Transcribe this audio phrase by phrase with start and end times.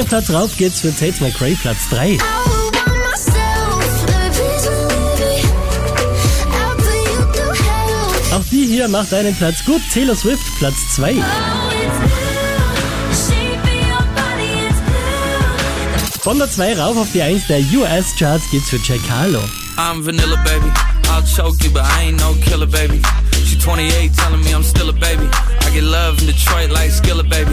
[0.00, 2.16] Einen Platz rauf geht's für Tate McRae, Platz 3.
[8.34, 9.82] Auch die hier macht einen Platz gut.
[9.92, 11.16] Taylor Swift, Platz 2.
[16.22, 19.38] Von der 2 rauf auf die 1 der US-Charts geht's für Jack Harlow.
[19.76, 20.72] I'm vanilla, baby.
[21.12, 23.02] I'll choke you, but I ain't no killer, baby.
[23.44, 25.26] She 28, telling me I'm still a baby.
[25.60, 27.52] I get love in Detroit like Skiller baby